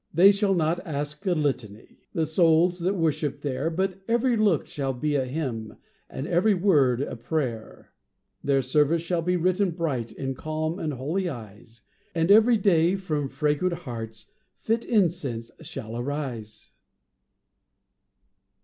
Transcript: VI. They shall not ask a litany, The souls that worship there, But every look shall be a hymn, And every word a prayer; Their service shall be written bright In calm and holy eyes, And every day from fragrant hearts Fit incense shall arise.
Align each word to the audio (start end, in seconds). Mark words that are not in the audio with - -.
VI. 0.15 0.23
They 0.23 0.31
shall 0.31 0.55
not 0.55 0.79
ask 0.83 1.23
a 1.27 1.33
litany, 1.33 2.07
The 2.13 2.25
souls 2.25 2.79
that 2.79 2.95
worship 2.95 3.41
there, 3.41 3.69
But 3.69 4.01
every 4.07 4.35
look 4.35 4.65
shall 4.65 4.93
be 4.93 5.13
a 5.13 5.25
hymn, 5.25 5.77
And 6.09 6.25
every 6.25 6.55
word 6.55 7.01
a 7.01 7.15
prayer; 7.15 7.93
Their 8.43 8.63
service 8.63 9.03
shall 9.03 9.21
be 9.21 9.35
written 9.35 9.69
bright 9.69 10.11
In 10.11 10.33
calm 10.33 10.79
and 10.79 10.93
holy 10.93 11.29
eyes, 11.29 11.81
And 12.15 12.31
every 12.31 12.57
day 12.57 12.95
from 12.95 13.29
fragrant 13.29 13.75
hearts 13.83 14.31
Fit 14.63 14.85
incense 14.85 15.51
shall 15.61 15.95
arise. 15.95 16.71